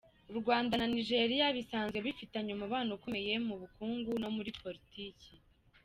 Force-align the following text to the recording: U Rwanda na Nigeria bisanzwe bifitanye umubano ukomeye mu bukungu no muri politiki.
U 0.31 0.33
Rwanda 0.39 0.73
na 0.77 0.87
Nigeria 0.93 1.45
bisanzwe 1.57 1.97
bifitanye 2.05 2.51
umubano 2.53 2.89
ukomeye 2.97 3.33
mu 3.47 3.55
bukungu 3.61 4.11
no 4.21 4.29
muri 4.35 4.49
politiki. 4.61 5.31